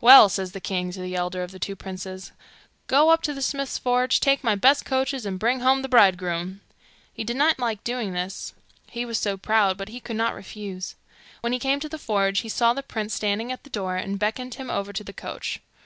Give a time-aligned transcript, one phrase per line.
[0.00, 2.32] 'Well,' says the king to the elder of the two princes,
[2.86, 6.62] 'go up to the smith's forge, take my best coaches, and bring home the bridegroom.'
[7.12, 8.54] He did not like doing this,
[8.88, 10.94] he was so proud, but he could not refuse.
[11.42, 14.18] When he came to the forge he saw the prince standing at the door, and
[14.18, 15.60] beckoned him over to the coach.